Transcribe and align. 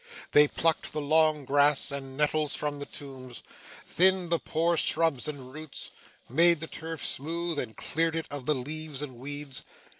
They 0.31 0.47
plucked 0.47 0.93
the 0.93 0.99
long 0.99 1.45
grass 1.45 1.91
and 1.91 2.17
nettles 2.17 2.55
from 2.55 2.79
the 2.79 2.87
tombs, 2.87 3.43
thinned 3.85 4.31
the 4.31 4.39
poor 4.39 4.75
shrubs 4.75 5.27
and 5.27 5.53
roots, 5.53 5.91
made 6.27 6.59
the 6.59 6.65
turf 6.65 7.05
smooth, 7.05 7.59
and 7.59 7.77
cleared 7.77 8.15
it 8.15 8.25
of 8.31 8.47
the 8.47 8.55
leaves 8.55 9.03
and 9.03 9.17
weeds. 9.19 9.63